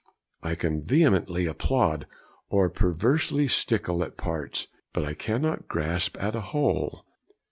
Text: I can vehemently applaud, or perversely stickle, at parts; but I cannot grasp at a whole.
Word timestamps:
I 0.41 0.55
can 0.55 0.83
vehemently 0.83 1.45
applaud, 1.45 2.07
or 2.49 2.71
perversely 2.71 3.47
stickle, 3.47 4.03
at 4.03 4.17
parts; 4.17 4.65
but 4.93 5.05
I 5.05 5.13
cannot 5.13 5.67
grasp 5.67 6.17
at 6.19 6.35
a 6.35 6.41
whole. 6.41 7.05